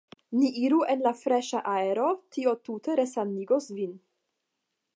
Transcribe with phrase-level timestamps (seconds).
[0.37, 3.93] Ni iru en la freŝan aeron, tio tute resanigos vin.